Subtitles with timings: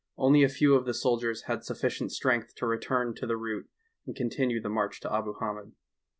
[0.17, 3.69] Only a few of the soldiers had sufficient strength to return to the route
[4.07, 5.73] and continue the march to Abu Hamed.